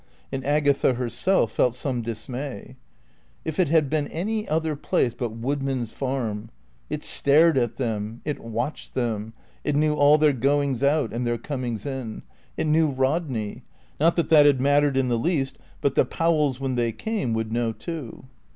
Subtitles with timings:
[0.31, 2.75] And Agatha herself felt some dismay.
[3.45, 6.49] If it had been any other place but Woodman's Farm!
[6.89, 9.33] It stared at them; it watched them;
[9.63, 12.23] it knew all their goings out and their comings in;
[12.57, 13.61] it knew Rodney;
[13.99, 17.51] not that that had mattered in the least, but the Powells, when they came, would
[17.53, 18.23] know too.